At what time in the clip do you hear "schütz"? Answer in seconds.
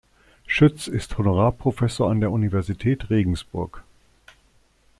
0.47-0.87